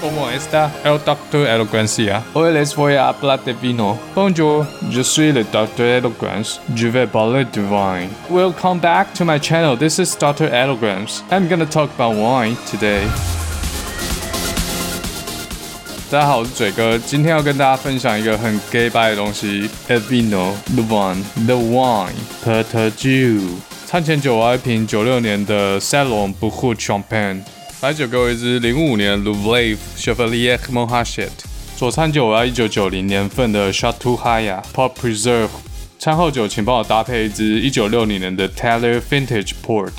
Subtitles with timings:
[0.00, 2.22] ¿Cómo está el doctor Eloquencia?
[2.34, 3.98] Hoy les voy a hablar de vino.
[4.14, 6.58] Bonjour, je suis le docteur Eloquence.
[6.74, 8.10] Je vais parler de wine.
[8.28, 9.76] Welcome back to my channel.
[9.78, 10.50] This is Dr.
[10.52, 11.22] Eloquence.
[11.30, 13.06] I'm gonna talk about wine today.
[16.10, 23.40] 大家好，我是嘴哥，今天要跟大家分享一个很 gay 掰的东西，El vino，the wine，the wine，Port Dieu。
[23.86, 27.40] 餐前酒我要一瓶九六年的 Salon Beaucoup Champagne。
[27.81, 31.29] 白酒给我一支零五年 Louvelet Chevalier Montrachet，
[31.77, 35.47] 佐餐酒我要一九九零年份的 Chateau Haya Port Preserve，
[35.97, 39.93] 餐后酒请帮我搭配一支一九六零年的 Taylor Vintage Port。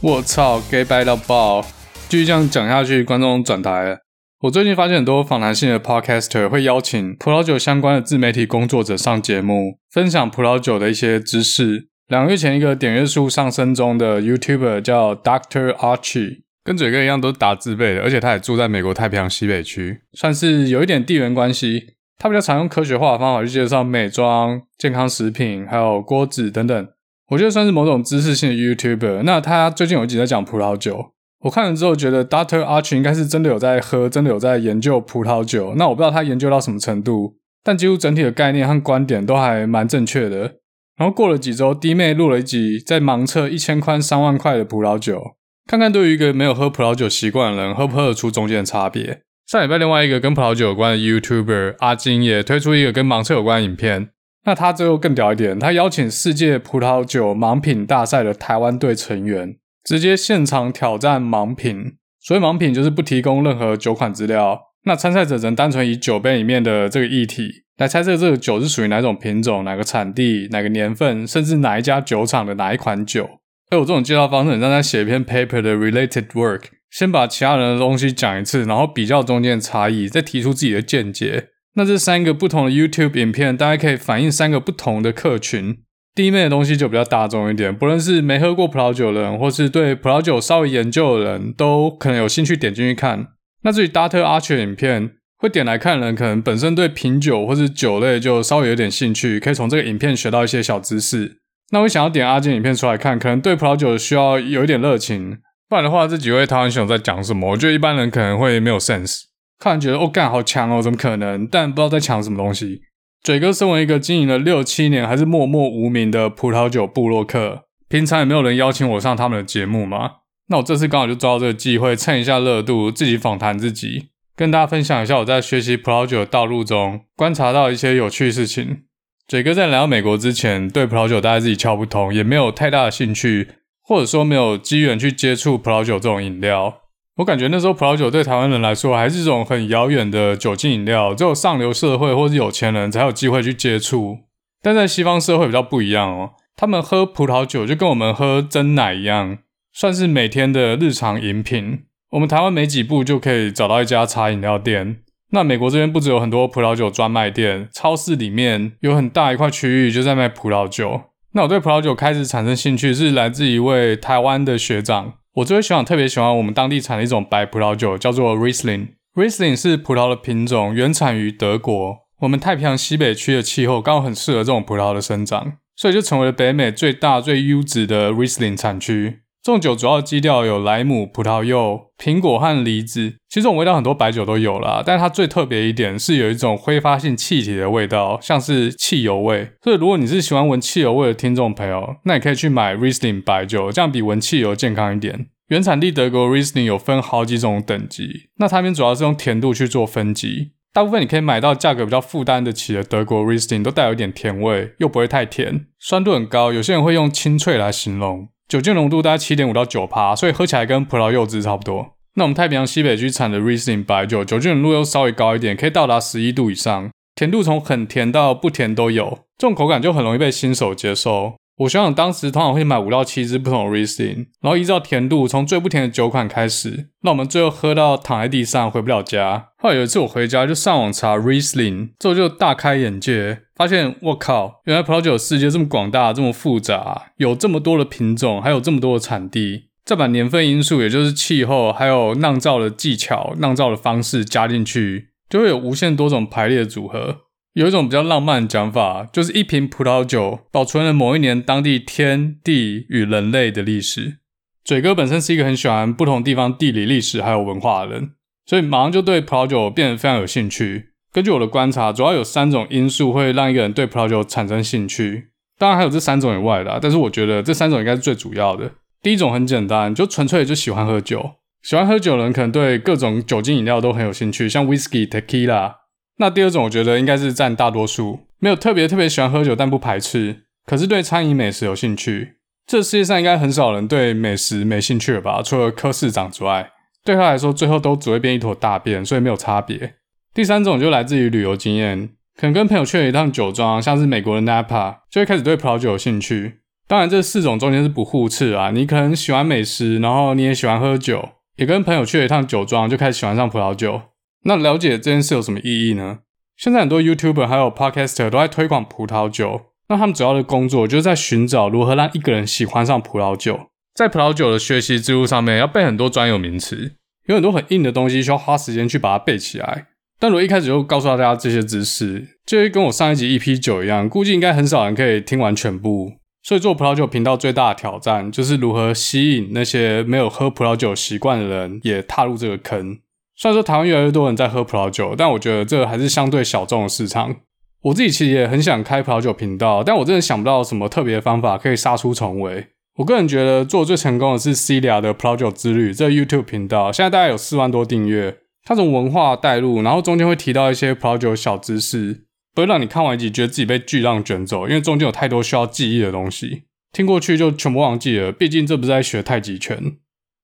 [0.00, 1.60] 我操，gay 掰到爆！
[2.08, 3.98] 继续这样讲下去，观众转台了。
[4.40, 11.88] 我最近发现很多访谈性的 Podcaster 会邀请葡萄酒相关的自媒体工作者上节目，分享葡萄酒的一些知识。
[12.06, 15.74] 两个月前，一个点阅数上升中的 YouTuber 叫 Dr.
[15.74, 16.47] Archie。
[16.68, 21.94] 跟嘴哥一样都是打字辈的，而且他也住在美国太平洋西北区，算是有一点地缘关系。
[22.18, 26.88] 他比较常用科学化的方法去介绍美妆、健康食品，还有锅子等等。
[27.30, 29.22] 我觉得算是某种知识性的 YouTuber。
[29.22, 35.74] 那他最近有一集在讲葡萄酒，我看了之后觉得 Doctor Arch 应该是真的有在喝，真的有在研究葡萄酒。
[35.76, 40.56] 那我不知道他研究到什么程度，但几乎整体的概念和观点都还蛮正确的。
[40.98, 45.37] 然后过了几周，弟妹录了一集在盲测一千块、三万块的葡萄酒。
[45.68, 49.20] 看看对于一个没有喝葡萄酒习惯的人，喝不喝得出中间的差别。
[49.46, 54.08] 上礼拜另外一个跟葡萄酒有关的 YouTuber 阿金也推出一个跟盲测有关的影片。
[54.46, 61.96] 那他最后更屌一点，他邀请世界葡萄酒盲品大赛的台湾队成员，直接现场挑战盲品。
[62.18, 73.28] 所谓盲品就是不提供任何酒款资料，那参赛者只能单纯以酒杯里面的这个液体来猜测这个酒是属于哪种品种、哪个产地、哪个年份，甚至哪一家酒厂的哪一款酒。
[73.70, 81.48] 哎，我这种介绍方式很像在写一篇 paper 的 related work，先把其他人的东西讲一次，然后比较中间的差异，再提出自己的见解。
[81.74, 85.76] 那这三个不同的 YouTube 影片，大概可以反映三个不同的客群。
[86.14, 93.28] 第一面的东西就比较大众一点，不论是没喝过葡萄酒的人，或是对葡萄酒稍微研究的人，都可能有兴趣点进去看。
[93.62, 101.36] 那至于 Dart Archer 影片，会点来看的人，可能本身对品酒或是酒类就稍微有点兴趣，可以从这个影片学到一些小知识。
[101.70, 107.50] 那我想要点阿金影片出来看，可能对葡萄酒需要有一点热情，不然的话，这几位台湾选手在讲什么？
[107.50, 109.22] 我觉得一般人可能会没有 sense，
[109.58, 111.46] 看完觉得哦干好强哦，怎么可能？
[111.46, 112.80] 但不知道在抢什么东西。
[113.22, 120.12] 嘴哥身为一个经营了六七年还是默默无名的葡萄酒部落客，平常也没有人邀请我上他们的节目吗？
[120.48, 128.84] 那我这次刚好就抓到这个机会，蹭一下热度，自己访谈自己，跟大家分享一下我在学习葡萄酒的道路中观察到一些有趣事情。
[129.28, 133.48] 嘴哥在来到美国之前，对葡萄酒大概自己敲不通，也没有太大的兴趣，
[133.82, 136.80] 或者说没有机缘去接触葡萄酒这种饮料。
[137.16, 144.20] 我感觉那时候葡萄酒对台湾人来说还是一种很遥远的酒精饮料，只有上流社会或是有钱人才有机会去接触。
[144.62, 149.36] 但在西方社会比较不一样哦，他们喝葡萄酒就跟我们喝珍奶一样，
[149.74, 151.80] 算是每天的日常饮品。
[152.12, 155.00] 我们台湾没几步就可以找到一家茶饮料店。
[155.30, 161.02] 那美国这边不只有很多葡萄酒专卖店，超市里面有很大一块区域就在卖葡萄酒。
[161.32, 165.14] 那我对葡萄酒开始产生兴趣，是来自一位台湾的学长。
[165.34, 168.88] 我这位学长特别喜欢我们当地产的一种白葡萄酒，叫做 Riesling。
[169.14, 171.98] Riesling 是葡萄的品种，原产于德国。
[172.20, 179.20] 我们太平洋西北区的气候刚好很适合这种葡萄的生长，所以就成为了北美最大、最优质的 Riesling 产区。
[179.48, 183.14] 这种酒主要基调有莱姆、葡萄柚、苹果和梨子。
[183.30, 189.52] 其实这种味道很多白酒都有啦，但它最特别一点是有一种挥发性气体的味道，像是汽油味。
[189.62, 195.28] 所以如果你是喜欢闻汽油味的听众朋友，那你可以去买 Riesling 白酒，这样比闻汽油健康一点。
[195.46, 200.50] 原产地德国 Riesling 有分好几种等级，那它们主要是用甜度去做分级。
[200.74, 206.52] 大部分你可以买到价格比较负担得起的德国 Riesling 都带有一点甜味，又不会太甜，酸度很高。
[206.52, 208.28] 有些人会用清脆来形容。
[208.48, 211.90] 酒精浓度大概七点五到九趴，所以喝起来跟葡萄柚汁差不多。
[212.14, 221.34] 那我们太平洋西北区产的 Riesling 白酒，酒精浓度又稍微高一点，可以到达十一度以上，甜度从很甜到不甜都有，这种口感就很容易被新手接受。
[221.58, 229.48] 我想想当时通常会买五到七支不同的 Riesling，然后依照甜度从最不甜的酒款开始，那我们最后喝到躺在地上回不了家。
[229.58, 247.22] 后来有一次我回家就上网查 Riesling，之后就大开眼界，发现我靠，原来葡萄酒世界这么广大，这么复杂，有这么多的品种，还有这么多的产地，再把年份因素，也就是气候，还有酿造的技巧、酿造的方式加进去，就会有无限多种排列组合。
[247.54, 254.18] 有一种比较浪漫的讲法，就是一瓶葡萄酒保存了某一年当地天地与人类的历史。
[254.64, 258.10] 嘴哥本身是一个很喜欢不同地方地理历史还有文化的人，
[258.46, 260.90] 所以马上就对葡萄酒变得非常有兴趣。
[261.12, 265.28] 根据我的观察，主要有三种因素会让一个人对葡萄酒产生兴趣。
[265.58, 268.70] 当然还有这三种以外的啊，但是我觉得这三种应该是最主要的。
[269.02, 271.32] 第一种很简单，就纯粹就喜欢喝酒。
[271.62, 275.74] 喜欢喝酒的人可能对各种酒精饮料都很有兴趣，像 whisky、tequila。
[276.18, 282.34] 那第二种我觉得应该是占大多数，没有特别特别喜欢喝酒，但不排斥，可是对餐饮美食有兴趣。
[282.66, 285.42] 这世界上应该很少人对美食没兴趣了吧？
[285.42, 286.70] 除了柯市长之外，
[287.04, 289.94] 对他来说最后都只会变一坨大便，所以没有差别。
[290.38, 296.60] 第三种就来自于旅游经验，可能跟朋友去了一趟酒庄，像是美国的 Napa，就会开始对葡萄酒有兴趣。
[296.86, 298.70] 当然，这四种中间是不互斥啊。
[298.70, 304.00] 你可能喜欢美食，然后你也喜欢喝酒，也跟朋友去了一趟酒庄，就开始喜欢上葡萄酒。
[304.44, 306.20] 那了解这件事有什么意义呢？
[306.56, 309.62] 现在很多 YouTuber 还有 Podcaster 都在推广葡萄酒。
[309.88, 313.70] 那他们主要的工作就是在寻找如何让一个人喜欢上葡萄酒。
[313.92, 316.92] 在葡萄酒的学习之路上面，要背很多专有名词，
[317.26, 319.86] 有很多很硬的东西需要花时间去把它背起来。
[320.20, 326.12] 但如果一开始就告诉大家这些知识，就会跟我上一集 EP 九一样，估计应该很少人可以听完全部。
[326.42, 332.98] 所以做葡萄酒频道最大的挑战，就是如何吸引那些没有喝葡萄酒习惯的人也踏入这个坑。
[333.36, 337.36] 虽然说台湾越来越多人在喝葡萄酒，但我觉得这还是相对小众的市场。
[337.82, 342.66] 我自己其实也很想开葡萄酒频道，但我真的想不到什么特别的方法可以杀出重围。
[342.96, 348.38] 我个人觉得做最成功的是 Celia 的葡萄酒之旅这 YouTube 频道，现在大概有四万多订阅。
[348.68, 358.30] 它从文化带入，然后中间会提到一些葡萄酒小知识，不会让你看完一集觉得自己被巨浪卷走，因为中间有太多需要记忆的东西，听过去就全部忘记了。
[358.30, 359.96] 毕竟这不是在学太极拳。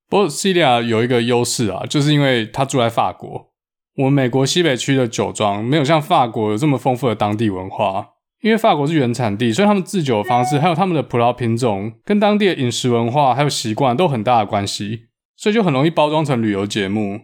[0.08, 3.50] 不过 Celia 有一个优势啊，就是因为他住在法国。
[3.96, 17.20] 我们美国西北区的酒庄没有像法国有这么丰富的当地文化，因为法国是原产地，所以他们制酒的方式还有他们的葡萄品种跟当地的饮食文化还有习惯都有很大的关系，所以就很容易包装成旅游节目。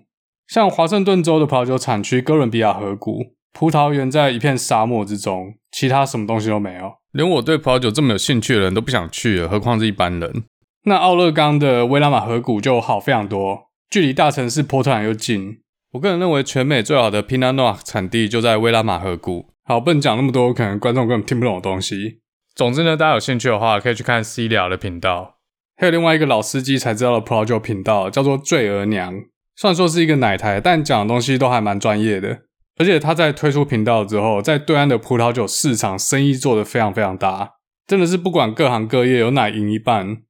[0.51, 10.43] 像华盛顿州的葡萄酒产区哥伦比亚河谷，葡萄园在一片沙漠之中，其他什么东西都没有，连我对葡萄酒这么有兴趣的人都不想去了，何况是一般人。
[10.87, 15.61] 那奥勒冈的威拉玛河谷就好非常多，距离大城市波特兰又近。
[15.93, 19.47] 我个人认为，全美最好的 Pinot Noir 产地就在威拉玛河谷。
[19.65, 22.19] 好，不能讲那么多，可能观众根本听不懂的东西。
[22.57, 25.37] 总之呢，大家有兴趣的话，可以去看 Celia 的频道。
[25.77, 29.15] 还有另外一个老司机才知道的葡萄酒频道，叫做醉儿娘。
[29.61, 32.45] 虽然说是一个奶台，但讲的东西都还蛮专业的。
[32.79, 40.23] 而且他在推出频道之后，在对岸的葡萄酒市场生意做得非常非常大，真的是不管各行各业，有奶赢一半。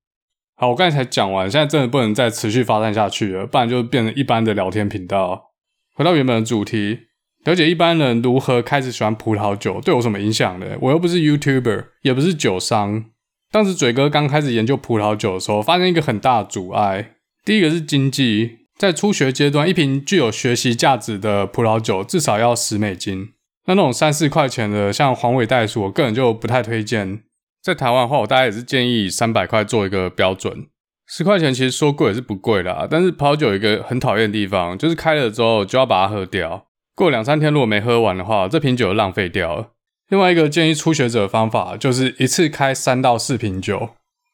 [0.56, 5.52] 好，我刚才才讲完，现在真的不能再持续发展下去了，不然就变成一般的聊天频道。
[5.94, 6.98] 回到原本的主题，
[7.44, 10.66] 了解一般人如何开始喜欢葡萄酒，对我什么影响呢？
[10.80, 13.04] 我又不是 YouTuber，也不是酒商。
[13.52, 17.12] 当时嘴哥刚开始研究葡萄酒的时候，发现一个很大的阻碍。
[17.44, 23.34] 第一个是经济，在初学阶段，一瓶具有学习价值的葡萄酒至少要十美金。
[23.66, 27.20] 那那种三四块钱的，像黄尾袋鼠，我个人就不太推荐。
[27.62, 30.68] 在台湾的话，我大概也是建议三百块做一个标准。
[31.06, 36.64] 十块钱其实说贵也是不贵啦，但是葡萄酒有一个很讨厌的地方，就是开了之后就要把它喝掉。
[36.94, 39.72] 过两三天如果没喝完的话，这瓶酒就浪费掉了。
[40.08, 43.90] 另外一个建议初学者的方法，就是一次开三到四瓶酒。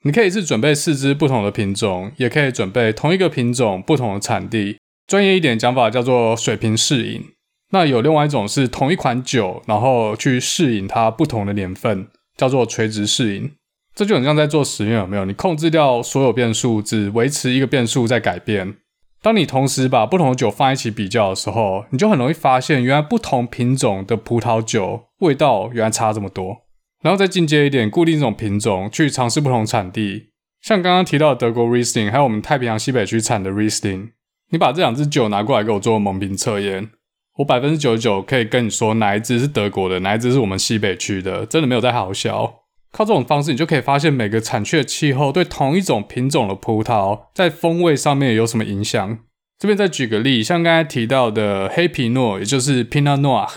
[0.07, 4.79] 你可以是准备四支不同的品种，也可以准备同一个品种不同的产地。
[5.09, 7.25] 专业一点讲法叫做水平试饮。
[7.73, 13.51] 那有另外一种是同一款酒，然后去试饮它不同的年份，叫做垂直试饮。
[13.97, 15.25] 这就很像在做实验，有没有？
[15.25, 18.77] 你控制掉所有变数，只维持一个变数在改变。
[19.21, 26.59] 当你同时把不同的酒放一起比较的时候，你就很容易发现，原来不同品种的葡萄酒味道原来差这么多。
[27.03, 34.11] 然后再进阶一点，固定这种品种去尝试不同产地，像刚刚提到的德国 Riesling，还有我们太平洋西北区产的 Riesling，
[34.51, 36.91] 你把这两支酒拿过来给我做蒙瓶测验，
[37.39, 42.63] 我百分之九十九可以跟你说哪一支是德国的，哪一支是我们西北区的，真的没有在好笑。
[42.93, 49.19] 靠这种方式，你就可以发现每个产区的气候对同一种品种的葡萄在风味上面有什么影响。
[49.59, 53.49] 这边再举个例，像刚才提到的黑皮诺，也就是 Pinot Noir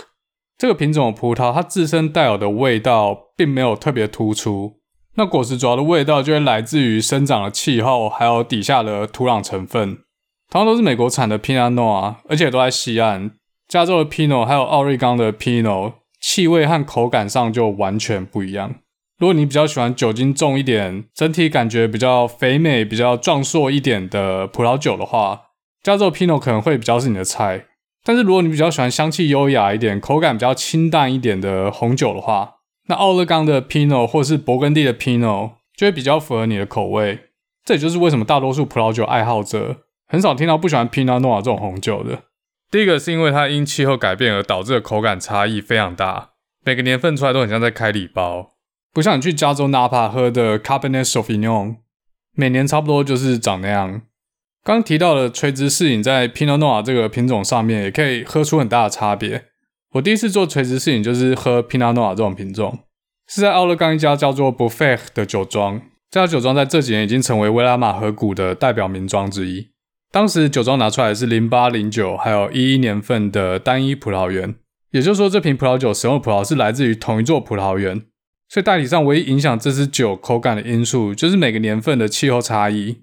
[0.60, 4.74] 这个品种的葡萄，它自身带有的味道并没有特别突出。
[5.14, 10.00] 那果实主要的味道就会来自于生长的气候，还有底下的土壤成分。
[10.50, 13.30] 同样都是美国产的 Pinot Noir，而且都在西岸，
[13.68, 18.74] 加州的 Pinot 还有奥瑞冈的 Pinot，气味和口感上就完全不一样。
[19.18, 25.40] 如果你比较喜欢酒精重一点，整体感觉比较肥美、比较壮硕一点的葡萄酒的话，
[25.82, 27.64] 加州 Pinot 可能会比较是你的菜。
[28.04, 32.54] 但是如果你比较喜欢香气优雅一点、口感比较清淡一点的红酒的话，
[32.88, 37.20] 那奥勒冈的 Pinot 或是勃艮第的 Pinot 就会比较符合你的口味。
[37.64, 42.22] 这也就是为什么大多数葡萄酒爱好者很少听到不喜欢 Pinot Noir 这种红酒的。
[42.70, 46.30] 第一个是因为它因气候改变而导致的口感差异非常大，
[46.64, 48.52] 每个年份出来都很像在开礼包，
[48.92, 51.76] 不像你去加州纳帕喝的 Cabernet Sauvignon，
[52.34, 54.02] 每年差不多就是长那样。
[54.62, 59.46] 刚提到的垂直适饮在 Pinot Noir 这个品种上面也可以喝出很大的差别。
[59.92, 62.80] 我第一次做垂直适饮就是喝 Pinot Noir 这种品种，
[63.28, 65.80] 是在奥勒冈一家叫做 Buffet 的酒庄。
[66.10, 69.68] 这家酒庄在这几年已经成为威拉玛河谷的代表名庄之一。
[70.12, 74.56] 当时酒庄拿出来的是零八、零九还有一一年份的单一葡萄园，
[74.90, 78.02] 也就是说，这瓶葡萄酒使用的葡萄是来自于同一座葡萄园。
[78.48, 83.02] 所以大体上唯一影响这支酒口感的因素，就是每个年份的气候差异。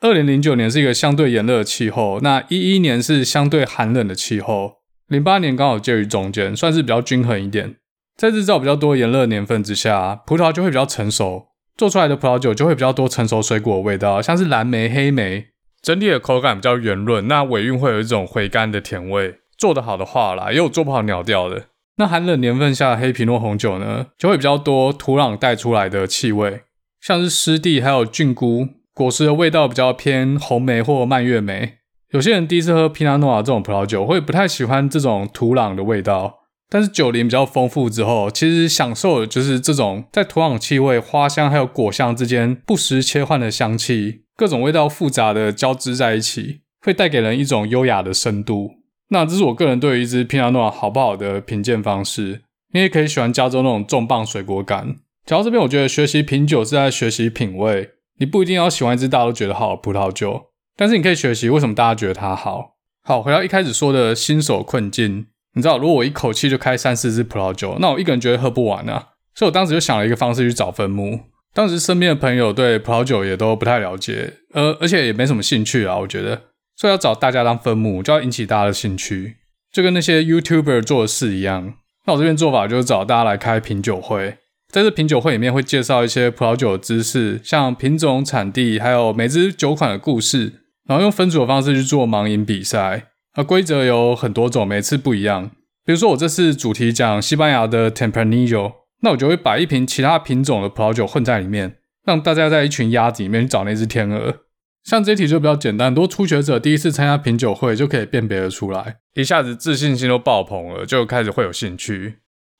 [0.00, 4.74] 二零零九年是一个相对炎热的气候，那一一年是相对寒冷的气候，
[5.08, 7.76] 零八年刚好介于中间，算是比较均衡一点。
[8.16, 11.46] 在日照比较多炎热年份之下，葡萄就会比较成熟，
[11.76, 15.46] 做出来的葡萄酒就会比较多成熟水果的味道，像是蓝莓、黑莓。
[15.82, 19.34] 整体的口感比较圆润，那尾韵会有一种回甘的甜味。
[19.58, 21.66] 做得好的话啦，也有做不好鸟掉的。
[21.96, 26.62] 那寒冷年份下的黑皮诺红酒呢，就会比较多土壤带出来的气味，
[27.00, 31.74] 像是湿地还有菌菇，果实的味道比较偏红莓或蔓越莓。
[32.12, 36.38] 有些人第一次喝皮纳诺瓦这种葡萄酒，会不太喜欢这种土壤的味道，
[36.70, 44.22] 但是酒龄比较丰富之后，其实享受的就是这种在土壤气味、花香还有果香之间不时切换的香气。
[44.36, 48.76] 各种味道复杂的交织在一起，会带给人一种优雅的深度。
[49.10, 52.42] 那这是我个人对于一支 Pinot Noir 好不好的品鉴方式。
[52.72, 54.96] 你也可以喜欢加州那种重磅水果感。
[55.24, 57.90] 讲到这边，我觉得学习品酒是在学习品味。
[58.18, 62.76] 你不一定要喜欢一支大家都觉得好的葡萄酒，但是你可以学习为什么大家觉得它好。
[63.02, 69.08] 好，回到一开始说的新手困境，你知道，如果我一口气就开三四支葡萄酒，那我一个人绝对喝不完啊。
[69.34, 71.20] 所以我当时就想了一个方式去找分母。
[71.52, 76.42] 当时身边的朋友对葡萄酒也都不太了解，而而且也没什么兴趣啊，我觉得，
[76.76, 79.36] 所以要找大家当分母，就要引起大家的兴趣，
[79.72, 81.74] 就跟那些 YouTuber 做的事一样。
[82.06, 84.38] 那我这边做法就是找大家来开品酒会，
[84.74, 90.52] 在这品酒会里面会介绍一些葡萄酒的知识，像品种、产地，还有每支酒款的故事，
[90.88, 93.10] 然后用分组的方式去做盲饮比赛。
[93.34, 95.52] 而规则有很多种，每次不一样。
[95.84, 98.72] 比如说我这次主题讲西班牙的 Tempranillo。
[99.02, 104.38] 那我就会把一瓶其他品种的葡萄酒混在里面，让大家在一群鸭子里面去找那只天鹅。
[104.82, 112.16] 像这一题就比较简单，很多初学者第一次参加品酒会就可以辨别得出来，一下子自信心都爆棚了，就开始会有兴趣。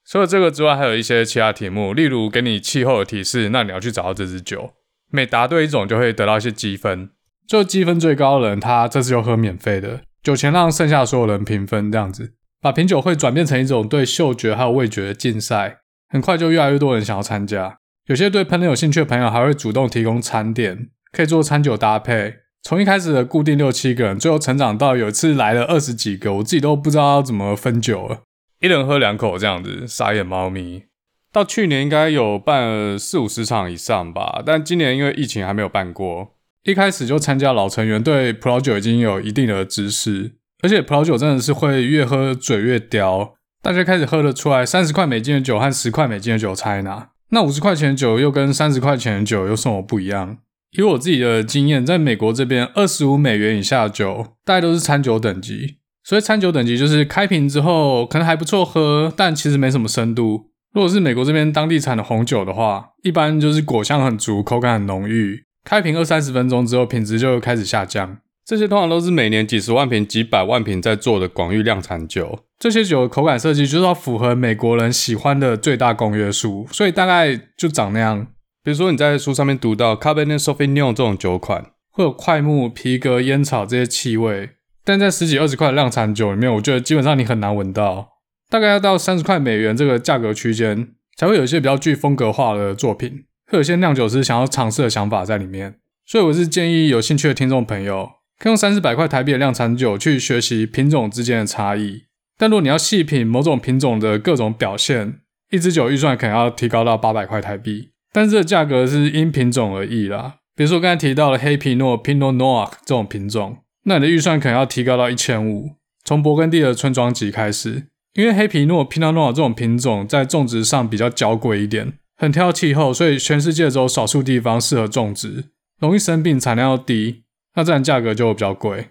[0.07, 4.71] 除了这个之外，还有一些其他题目，例如给你气候的提示，那你要去找到这支酒。
[5.11, 7.09] 每答对一种就会得到一些积分，
[7.47, 15.79] 就积分最高的人，他这次就喝免费的酒钱，让剩下所有人平分，这样子把品酒会转变成一种对嗅觉还有味觉的竞赛。
[16.07, 22.35] 很快就越来越多人想要参加，有些对烹饪有兴趣的朋友还会主动提供餐点，可以做餐酒搭配。
[22.61, 28.21] 从一开始的固定六七个人，最后成长到有一次来了二十几个，我自己都不知道要怎么分酒了，
[28.65, 30.85] 一人喝两口这样子，傻眼猫咪。
[31.31, 36.35] 到去年应该有办四五十场以上吧，但今年因为疫情还没有办过。
[36.63, 40.31] 一开始就参加老成员对葡萄酒已经有一定的知识，
[40.63, 43.35] 而且葡萄酒真的是会越喝嘴越刁。
[43.61, 47.09] 大家开始喝得出来，三十块美金的酒和十块美金的酒差哪？
[47.29, 50.39] 那五十块钱的酒又跟三十块钱的酒有什么不一样？
[50.71, 55.75] 以我自己的经验，在美国这边，二十五美元以下的酒，大概都是餐酒等级。
[56.05, 60.51] 所以餐酒等级就是开瓶之后可能还不错喝，但其实没什么深度。
[60.71, 65.43] 如果是美国这边当地产的红酒的话，一般就是果香很足，口感很浓郁。
[65.63, 68.19] 开瓶二三十分钟之后，品质就开始下降。
[68.45, 72.37] 这些通常都是每年几十万瓶、几百万瓶在做的广域量产酒。
[72.59, 78.27] 这些酒的口感设计就是要符合美国人喜欢的最大公约数，所以大概就长那样。
[78.63, 84.51] 比如说你在书上面读到 Cabernet Sauvignon 这种酒款，会有桧木、皮革、烟草这些气味，
[84.85, 88.11] 但在十几二十块的量产酒里面，我觉得基本上你很难闻到。
[88.49, 95.79] 大概要到三十块美元这个价格区间，才会有一些比较具风格化的作品，会有些酿酒师想要尝试的想法在里面。
[96.05, 98.11] 所以我是建议有兴趣的听众朋友。
[98.37, 102.03] 可以用三四百块台币的量产酒去学习品种之间的差异，
[102.37, 107.91] 但如果你要细品某种品种的各种表现，一支酒预算可能要提高到八百块台币。
[108.11, 110.35] 但是这个价格是因品种而异啦。
[110.53, 115.71] 比如说刚才提到的黑皮诺 （Pinot Noir） 这种品种，那你的预算可能要提高到一千五。
[116.03, 125.45] 从勃艮第的村庄级开始，因为黑皮诺 （Pinot Noir） 这种品种在种植上比较娇贵一点，很挑气候，所以全世界只有少数地方适合种植，
[125.79, 127.23] 容易生病，产量又低。
[127.55, 128.89] 那自然价格就比较贵。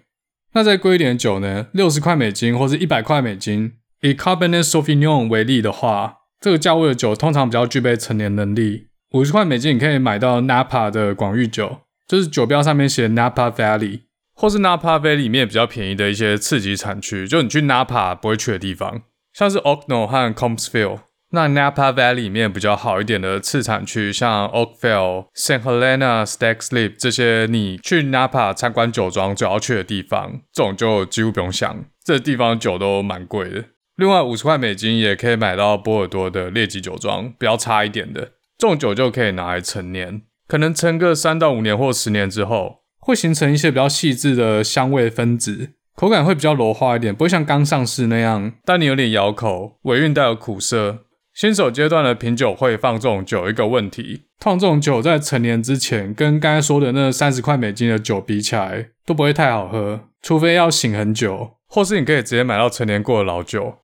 [0.53, 1.67] 那再贵一点的酒呢？
[1.73, 3.73] 六十块美金或是一百块美金。
[4.01, 8.87] 以 Cabernet Sauvignon 为例的话，这个价位的酒通常比较具备陈年能力。
[9.11, 14.01] 五十块美金你可以买到 Napa 的广域酒，就是酒标上面写 Napa Valley。
[14.35, 19.01] 或是 Napa Valley 里面比较便宜的一些次级产区，就你去 Napa 不会去的地方，
[19.33, 20.99] 像是 Okno 和 Combsville。
[21.31, 25.61] 那 Napa Valley 里面比较好一点的次产区，像 Oakville、St.
[25.61, 33.65] Helena、Stags Leap 这些，你去 Napa 参观酒庄就要去的地方，这种就几乎不用想，这地方酒都蛮贵的。
[33.97, 51.03] 另外五十块美金也可以买到波尔多的列级酒庄，比较差一点的，这种酒就可以拿来陈年，可能陈个三到五年或十年之后，会形成一些比较细致的香味分子，口感会比较柔滑一点，不会像刚上市那样，但你有点咬口，尾韵带有苦涩。
[51.31, 63.75] 新手阶段的品酒会放这种酒，一个问题，通常这种酒在成年之前，跟刚才说的那三十块美金的酒比起来，都不会太好喝，除非要醒很久，或是你可以直接买到成年过的老酒。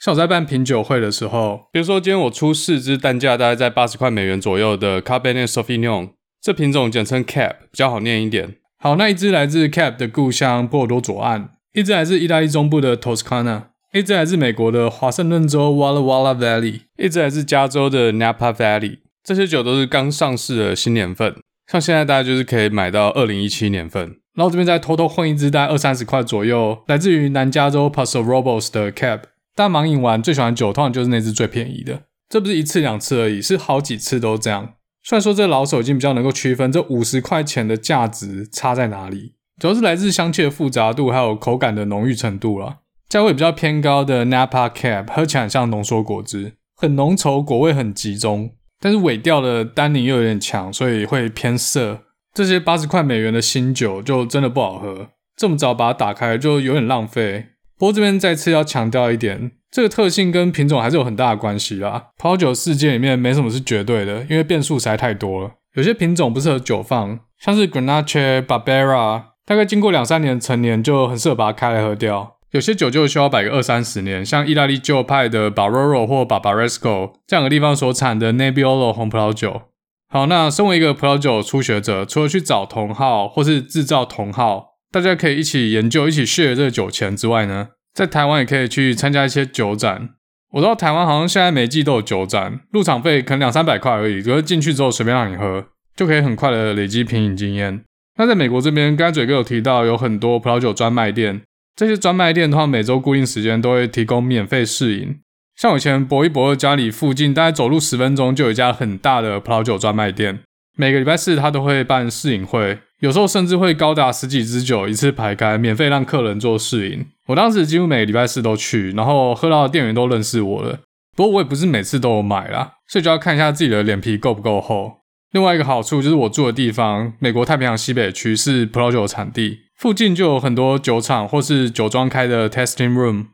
[0.00, 6.10] 像我在办品酒会的时候，比如说今天我出四支单价大概在八十块美元左右的 Cabernet Sauvignon，
[6.42, 8.56] 这品种简称 Cab，比较好念一点。
[8.84, 13.62] 好，那一支来自 Cab 的故乡波尔多左岸，一支来自意大利中部的 Toscana。
[13.94, 21.34] 一只来自美国的华盛顿州 Walla Walla Valley，一只来自加州的 Napa Valley，这些酒都是刚上市的新年份，
[21.72, 24.16] 像现在大家就是可以买到二零一七年份。
[24.34, 29.20] 然后这边再偷偷混一支大概二三十块左右，来自于南加州 Paso Robles 的 Cab。
[29.54, 32.02] 大家盲饮完最喜欢酒，通常就是那支最便宜的。
[32.28, 34.74] 这不是一次两次而已，是好几次都这样。
[35.06, 42.78] 虽然说这老手已经比较能够区分这五十块钱的价值差在哪里，主要是来自香气的复杂度，还有口感的浓郁程度啦。
[43.10, 52.00] 价位比较偏高的 Napa Cab 喝起来像浓缩果汁，很浓稠，果味很集中，但是尾调的单宁又有点强，所以会偏涩。
[52.32, 57.48] 这些八十块美元的新酒就真的不好喝，这么早把它打开就有点浪费。
[57.76, 62.10] 不过这边再次要强调一点，这个特性跟品种还是有很大的关系啦。
[62.16, 65.50] 葡萄酒世界里面没什么是绝对的，因为变数实在太多了。
[65.74, 72.36] 有些品种不适合久放，像是 Grenache、Barbera，大概经过两三年陈年就很适合把它开来喝掉。
[72.52, 79.62] 有些酒就需要摆个二三十年，像意大利旧派的 Barolo 或 Barbaresco 这两个地方所产的 Nebbiolo 红葡萄酒。
[80.08, 90.10] 好，那身为一个葡萄酒初学者，除了去找同号或是制造同号，大家可以一起研究、一起 share 这个酒钱之外呢，在台湾也可以去参加一些酒展。
[90.52, 95.64] 我知道台湾好像现在每季都有酒展，入场费可能两三百块而已，可是进去之后随便让你喝，
[95.96, 97.82] 就可以很快的累积品饮经验。
[98.16, 101.40] 那在美国这边，刚才嘴哥有提到有很多葡萄酒专卖店。
[101.76, 105.18] 这些专卖店的话，每周固定时间都会提供免费试饮。
[105.56, 110.38] 像我以前博一博二家里附近，大概走路十分钟就有一家很大的葡萄酒专卖店。
[110.76, 117.06] 每个礼拜四他都会办试饮会，有时候甚至会高达十几支酒一次排开，免费让客人做试饮。
[117.26, 120.80] 我当时几乎每个礼拜四都去，然后喝到的店员都认识我了。
[121.16, 124.98] 不过我也不是每次都有买啦，所以就要看一下自己的脸皮够不够厚。
[125.30, 129.60] 另外一个好处就是我住的地方，美国太平洋西北区是葡萄酒的产地。
[129.76, 133.26] 附近就有很多酒厂或是酒庄开的 tasting room。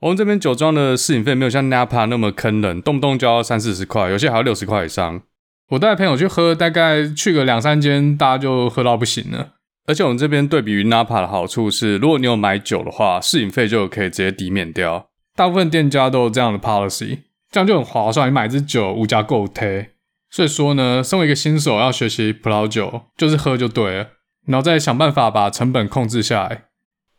[0.00, 5.22] 我们这边酒庄的试饮费没有像 Napa 那么坑人，动不动就要三四十块，有些还要六十块以上。
[5.72, 9.54] 我带朋友去喝，大概去个两三间，大家就喝到不行了。
[9.86, 15.08] 而且我们这边对比于 Napa 的好处是，如果你有买酒的话，试饮费就可以直接抵免掉。
[15.34, 18.28] 大部分店家都有这样的 policy，这样就很划算。
[18.28, 19.92] 你买支酒无价购贴。
[20.28, 24.08] 所以说呢，身为一个新手要学习葡萄酒，就是喝就对了。
[24.46, 26.64] 然后再想办法把成本控制下来。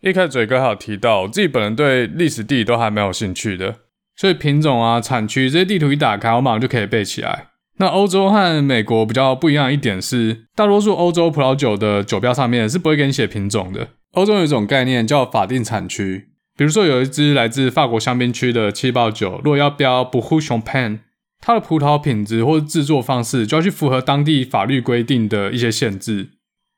[0.02, 3.78] 一开始嘴哥还有提到，自己本人对历史地理都还蛮有兴趣的，
[4.16, 7.48] 所以品种啊、产区这些地图一打开，我马上就可以背起来。
[7.77, 13.89] 那欧洲和美国比较不一样一点是，大多数欧洲葡萄酒的酒标上面是不会给你写品种的。
[14.12, 20.99] 欧洲有一种概念叫法定产区，比如说有一支来自法国香槟区的气泡酒，如果要标 Brut Champagne，
[21.41, 26.29] 它的葡萄品质或者制作方式就要去符合当地法律规定的一些限制。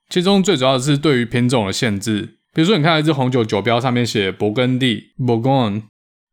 [0.10, 5.84] 其中最主要的是对于品种的限制，比如说你看一支红酒酒标上面写勃艮第 b o u r g o n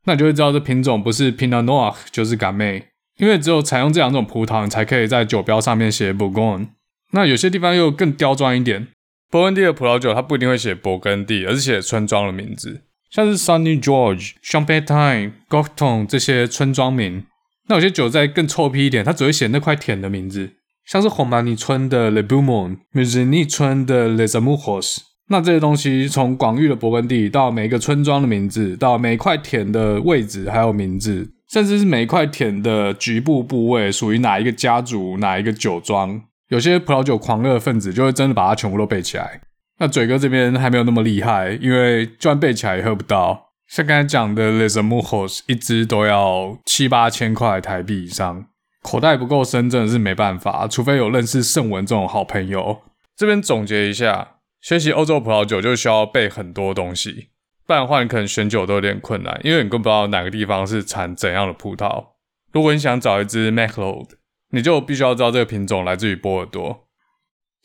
[0.04, 2.82] 那你就会知道这品种不是 Pinot Noir 就是 Gamay，
[3.22, 6.68] 因为只有采用这两种葡萄，你才可以在酒标上面写 b u r g o n。
[7.12, 8.88] 那有些地方又更刁钻一点，
[9.30, 12.82] 勃艮第的葡萄酒它不一定会写勃艮第，而是写村庄的名字，
[13.12, 17.24] 像是 Sunny George、Champagne、Gorton 这些村庄名。
[17.68, 20.50] 那有些酒再更臭屁一点，它只会写那块田的名字。
[20.84, 24.96] 像是红马尼村的 Le b u m o n m u s i n i 村的 Les Amours，
[25.28, 39.42] 那这些东西从广域的勃艮第到每一个村庄的名字，到每一块田的位置还有名字，甚至是每一块田的局部部位属于哪一个家族、哪一个酒庄，有些葡萄酒狂热分子就会真的把它全部都背起来。
[39.78, 43.50] 那嘴哥这边还没有那么厉害，因为就算背起来也喝不到。
[43.68, 48.46] 像刚才讲的 Les Amours，一支都要七八千块台币以上。
[48.80, 52.80] 口袋不够深，真的是没办法，除非有认识圣文这种好朋友。
[53.14, 57.28] 这边总结一下，学习欧洲葡萄酒就需要背很多东西，
[57.72, 62.08] 不然的话你可能选酒都有点困难，因为你更不知道哪个地方是产怎样的葡萄。
[62.52, 64.14] 如果你想找一支 m a c l o d
[64.50, 66.86] 你就必须要知道这个品种来自于波尔多。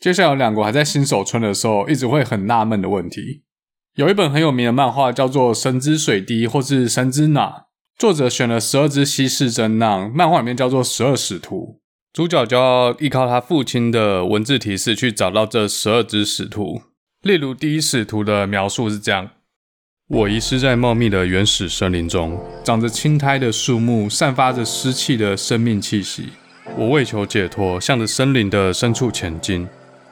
[0.00, 3.42] 接下来有两个还在新手村的时候，一直会很纳闷的问题。
[3.96, 7.46] 有一本很有名的漫画叫做《神之水滴》或是《神之哪》，
[7.98, 11.82] 作者选了十二支稀世珍雫，漫画里面叫做十二使徒，
[12.14, 16.80] 主角就要依靠他父亲的文字提示去找到这十二支使徒。
[17.20, 19.28] 例如第一使徒的描述是这样：
[20.08, 26.30] 我遗失在茂密的原始森林中，长着青苔的树木，散发着湿气的生命气息。
[26.78, 29.68] 我为求解脱，向着森林的深处前进。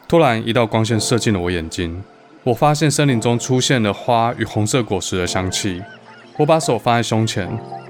[0.07, 2.05] 突然，一道光线射进了我眼睛。
[2.45, 5.83] 我发现森林中出现了花与红色果实的香气。
[6.37, 7.49] 我把手放在胸前，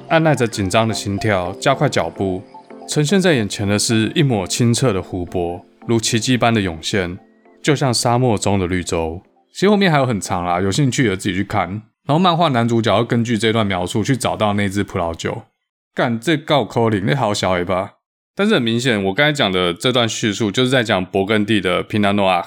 [0.09, 2.41] 按捺着紧张的心跳，加快脚步。
[2.89, 7.19] 呈现在眼前的是一抹清澈的湖泊，如奇迹般的涌现，
[7.61, 9.21] 就像沙漠中的绿洲。
[9.53, 11.83] 其实后面还有很长啦，有兴趣的自己去看。
[12.07, 15.43] 然后漫画男主角要根据这段描述去找到那支葡萄酒。
[15.95, 17.95] 干，这够抠零，那好小尾巴。
[18.35, 22.45] 但是很明显，我刚才讲的这段叙述就是在讲勃艮第的 Pinot Noir。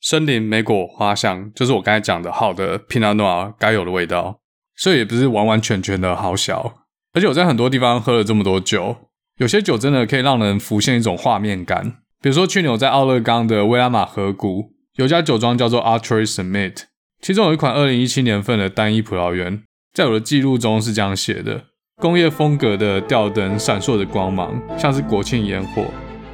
[0.00, 4.40] 森林、莓果、花香，就是我刚才讲的好的 Pinot Noir 该有的味道，
[4.76, 6.74] 所以也不是完完全全的好小。
[7.14, 8.96] 而且我在很多地方喝了这么多酒，
[9.38, 11.98] 有些酒真的可以让人浮现一种画面感。
[12.20, 16.82] 比如说去年我在奥勒冈的威拉玛河谷，有家酒庄叫做 Archery Summit，
[17.22, 19.62] 其中有一款二零一七年份的单一葡萄园，
[19.94, 21.66] 在我的记录中是这样写的：
[22.00, 25.84] 工业风格的吊灯闪烁着光芒，像是国庆烟火，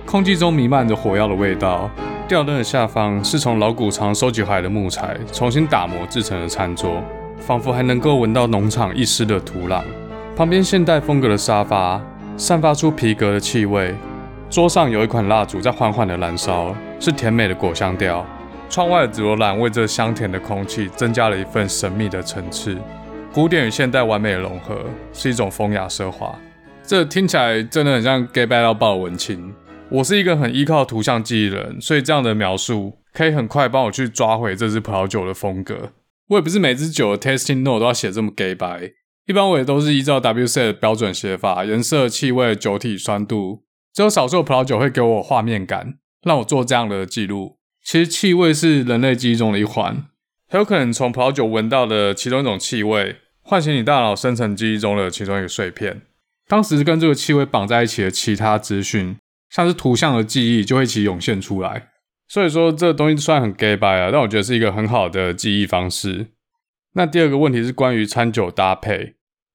[0.07, 1.91] 空气中弥漫着火药的味道。
[2.27, 7.05] 吊灯的下方是从老谷场收集回来的木材重新打磨制成的餐桌，
[7.37, 9.83] 仿佛还能够闻到农场一丝的土壤。
[10.35, 12.01] 旁边现代风格的沙发
[12.39, 13.95] 散发出皮革的气味，
[14.49, 18.25] 桌上有一款蜡烛在缓缓的燃烧，是甜美的果香调。
[18.71, 22.77] 窗外的紫罗兰为这香甜的空气增加了一份神秘的层次。
[23.33, 26.39] 古典与现代完美的融合，是一种风雅奢华。
[26.83, 29.55] 这听起来真的很像 gay 拜到爆文青。
[29.89, 35.93] 我是一个很依靠图像记忆的人，所以这样的描述可以很快帮我去抓回这支葡萄酒的风格。
[36.29, 38.93] 我也不是每支酒的 tasting note 都要写这么假掰，
[39.27, 43.65] 一般我也都是依照 WC 的标准写法，颜色、气味、酒体、酸度。
[43.95, 47.58] 只有少数葡萄酒会给我画面感，让我做这样的记录。
[47.89, 50.05] 其实气味是人类记忆中的一环，
[50.47, 56.03] 很有可能从葡萄酒闻到的其中一种气味，唤醒你大脑深层记忆中的其中一个碎片。
[56.47, 59.17] 当时跟这个气味绑在一起的其他资讯。
[59.49, 61.89] 像是图像的记忆就会一起涌现出来，
[62.29, 66.27] 所以说这个东西虽然很假掰啊，但我觉得是一个很好的记忆方式。
[66.93, 69.15] 那第二个问题是关于餐酒搭配，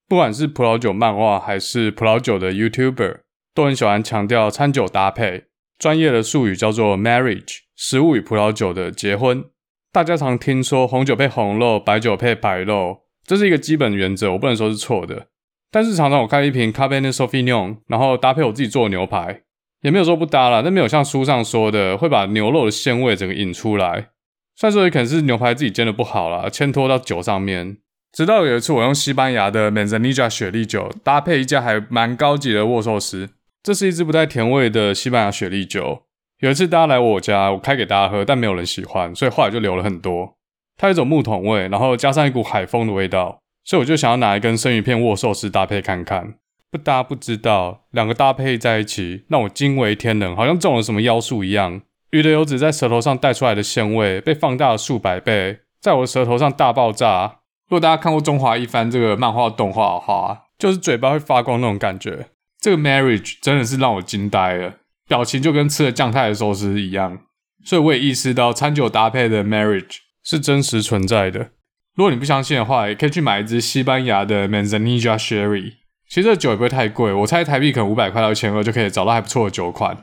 [0.09, 3.17] 不管是葡萄酒漫画还是葡萄酒的 YouTuber，
[3.53, 5.43] 都很喜欢强调餐酒搭配，
[5.77, 9.45] 专业的术语叫做 marriage，食物与葡萄酒的结婚。
[9.91, 15.27] 大家常听说红酒配红肉，白酒配白肉，这是一个基本原则，我不能说是错的。
[15.71, 19.41] 但是常常我开一瓶 Cabernet Sauvignon，然后搭配我自己做的牛排。
[19.81, 24.09] 也没有说不搭啦，但没有像书上说的会把牛肉的鲜味整个引出来。
[24.55, 27.77] 虽然说也可能是牛排自己煎的不好啦，牵拖到酒上面。
[28.13, 33.31] 直到有一次我用西班牙的 Manzanilla 雪莉酒搭配一家还蛮高级的握寿司，
[33.61, 36.03] 这是一支不带甜味的西班牙雪莉酒。
[36.43, 40.33] 有一次大家来我家，我开给大家喝，但没有人喜欢，所以后来就留了很多。
[40.75, 46.33] 它有一种木桶味，然后加上一股海风的味道，所以我就想要拿一根生鱼片握寿司搭配看看。
[46.69, 51.81] 不搭不知道，两个搭配在一起，让我惊为天人，好像中了什么妖术一样。
[52.09, 57.37] 鱼的油脂在舌头上带出来的鲜味，被放大了数百倍，在我的舌头上大爆炸。
[57.69, 62.25] 如果大家看过《中华一番》这个漫画动画的话，就是嘴巴会发光那种感觉。
[62.59, 64.73] 这个 marriage 真的是让我惊呆了，
[65.13, 67.19] 表情就跟吃了酱太的寿司一样。
[67.63, 71.51] 所以我也意识到餐酒搭配的 marriage 是真实存在的。
[71.95, 75.73] 如果你不相信的话，也可以去买一支西班牙的 Manzanilla Sherry。
[76.09, 79.95] 其实这酒也不会太贵，我猜台币可能五百块到一千二就可以找到还不错的酒款。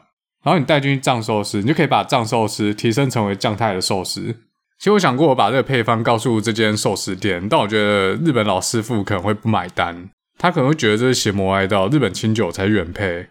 [0.45, 4.37] 然后你带进去藏寿司，你就可以把藏寿司提升成为酱太的寿司。
[4.79, 13.29] 其实我想过我把这个配方告诉这间寿司店，但我觉得日本老师傅可能会不买单，他可能会觉得这是邪魔歪道，日本清酒才原配。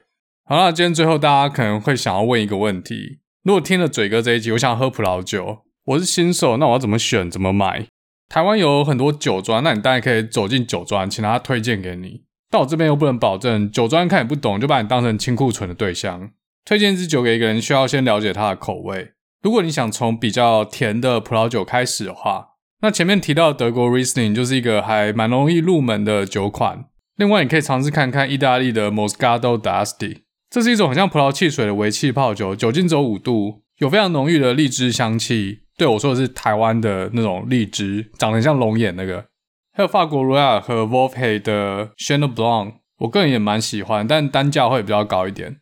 [0.50, 7.30] 好了，今天最后大家可能会想要问一个问题：如果听了嘴哥这一集，我想喝葡萄酒，我是新手，那我要怎么选？
[7.30, 7.86] 怎么买？
[8.30, 12.24] 台湾有很多酒庄，那你当然可以走进酒庄，请他推荐给你。
[12.50, 16.32] 但我这边又不能保证，酒庄看你不懂就把你当成清库存的对象。
[16.66, 19.12] 推荐一支酒给一个人，需要先了解他的口味。
[19.44, 26.86] 如果你想从比较甜的葡萄酒开始的话，那前面提到德国 Riesling 就是一个还蛮容易入门的酒款。
[27.18, 39.26] 另外，你可以尝试看看意大利的 Moscato d'Asti，这是一种很像葡萄汽水的微气泡酒，酒精只有五度，有非常浓郁的荔枝香气，对，我说的是台湾的那种荔枝，长得像龙眼那个。
[39.72, 45.58] 还有法国罗亚和 Wolfhay 的 Chenin Blanc，我个人也蛮喜欢，但单价会比较高一点。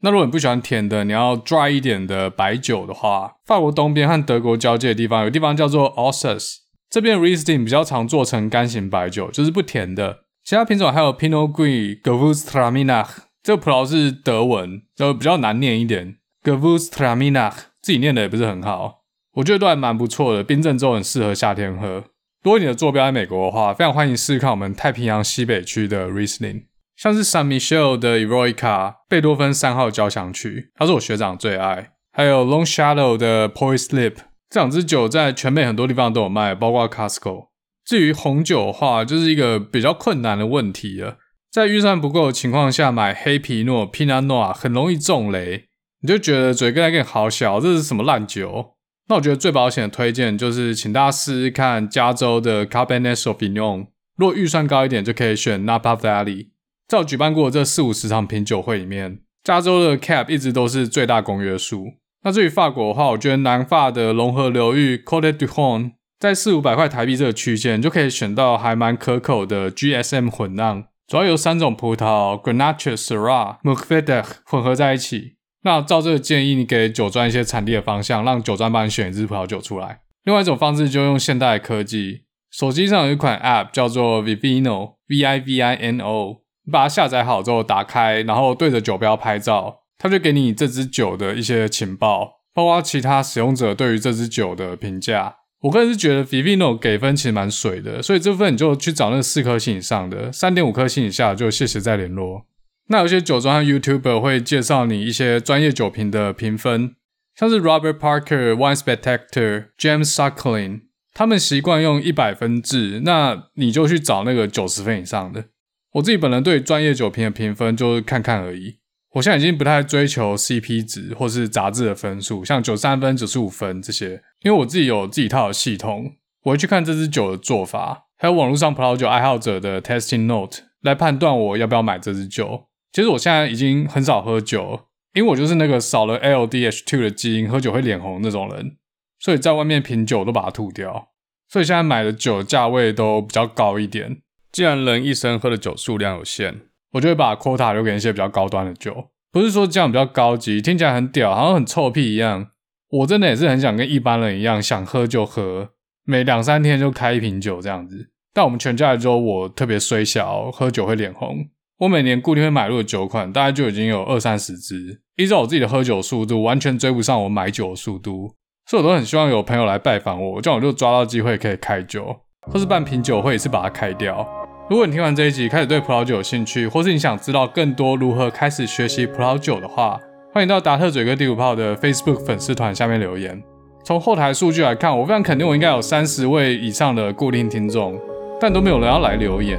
[0.00, 6.56] 那如果你不喜欢甜的，你要 dry 一点的白酒的话，法国东边和德国交界的地方有地方叫做 Alsace，
[6.90, 10.24] 这边 Riesling 比较常做成干型白酒，就是不甜的。
[10.42, 13.06] 其他品种还有 Pinot Gris、Gewürztraminer，
[13.42, 16.16] 这个葡萄是德文，就比较难念一点。
[16.44, 19.02] Gewürztraminer 自己念的也不是很好，
[19.34, 22.04] 我觉得都还蛮不错的，冰镇之后很适合夏天喝。
[22.42, 26.64] 如果你的坐标在美国的话，非常欢迎试试看我们太平洋西北区的 Riesling。
[26.96, 31.92] 像是 San Michele 的 Eroica 贝多芬三号交响曲，它是我学长最爱。
[32.12, 34.16] 还有 Long Shadow 的 Porty Slip，
[34.50, 37.48] 这两支酒在全美很多地方都有卖，包括 Costco。
[37.84, 41.16] 至于红酒的话，就是一个比较困难的问题了。
[41.52, 45.66] 在预算不够的情况下买黑皮诺 Pinot Noir 很容易中雷，
[46.00, 48.72] 你就觉得嘴跟那个好小，这是什么烂酒？
[49.08, 53.88] 那我觉得最保险的推荐就是请大家试试看加州的 Cabernet Sauvignon。
[54.16, 56.46] 如果预算高一点，就可以选 Napa Valley。
[56.88, 61.88] 在我举办过的这四五十场品酒会里面，加州的 Cab 一直都是最大公约数。
[62.24, 75.36] 那至于法国的话，我觉得南法的隆河流域 Côtes du Rhône 在四五百块台币这个区间，就可以选到还蛮可口的 GSM 混酿，主要有三种葡萄 Grenache、Syrah、Mourvedre 混合在一起。
[75.62, 80.00] 那照这个建议，你给酒庄一些产地的方向，让酒庄帮你选一支葡萄酒出来。
[80.24, 86.38] 另外一种方式就用现代科技，手机上有一款 App 叫做 Vivino，V I V I N O。
[86.64, 95.36] 你把它下载好之后打开，然后对着酒标拍照，它就给你这支酒的一些情报，包括其他使用者对于这支酒的评价。
[95.62, 102.46] 我个人是觉得 Vivino 给分其实蛮水的，所以这部分你就去找那四颗星以上的，三点五颗星以下就谢谢再联络。
[102.88, 106.96] 那有些酒庄和 YouTuber 会介绍你一些专业酒评的评分，
[107.36, 110.80] 像是 Robert Parker、Wine Spectator、James Suckling，
[111.14, 115.44] 他们习惯用一百分制，那你就去找那个九十分以上的。
[115.92, 118.78] 我自己本人对专业酒评的评分就是看看而已。
[119.12, 126.12] 我现在已经不太追求 CP 值或是杂志的分数，像九三分、九十五分这些，因为我自己有自己一套的系统，
[126.44, 132.64] 我会去看这支酒的做法，还有网络上葡萄酒爱好者的 testing Note 来判断我要不要买这支酒。
[132.92, 134.80] 其实我现在已经很少喝酒，
[135.14, 138.76] 因为我就是那个少了 LDH2 的基因，喝酒会脸红那种人，
[139.18, 141.08] 所以在外面品酒都把它吐掉。
[141.48, 144.18] 所以现在买的酒价位都比较高一点。
[144.50, 149.10] 既然人一生喝的酒数量有限，我就会把 quota 留给一些比较高端的酒。
[149.30, 152.48] 不是说这样比较高级，听起来很屌，好像很臭屁一样。
[152.92, 155.70] 我真的也是很想跟一般人一样，想喝就喝，
[156.04, 158.10] 每两三天就开一瓶酒这样子。
[158.34, 161.46] 但我们全家来说，我特别衰小，喝酒会脸红。
[161.78, 165.00] 我每年固定会买入的酒款，大概就已经有二三十支。
[165.16, 168.34] 依照我自己的喝酒速度，完全追不上我买酒的速度，
[168.66, 174.26] 所以我都很希望有朋友来拜访我，这样我就抓到机会可以开酒，或是办品酒会，也是把它开掉。
[174.68, 179.98] 如果你听完这一集开始对葡萄酒有兴趣，或是你想知道更多如何开始学习葡萄酒的话，
[180.34, 183.38] 欢迎到达特嘴哥第五炮的 Facebook 粉丝团下面留言。
[183.84, 188.00] 从后台数据来看，我非常肯定我应该有三十位以上的固定听众，
[188.40, 189.58] 但都没有人要来留言。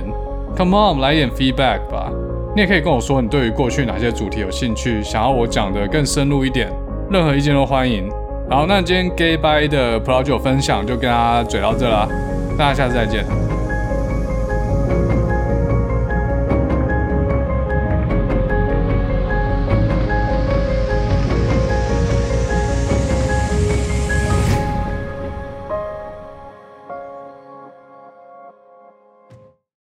[0.57, 2.11] Come on，来点 feedback 吧。
[2.55, 6.67] 你也可以跟我说你对于过去哪些主题有兴趣，想要我讲的更深入一点，
[7.11, 8.09] 任何意见都欢迎。
[8.49, 12.09] 好，那今天 Gay Bye 的葡萄酒分享就跟大家嘴到这啦，
[12.57, 13.23] 大家下次再见。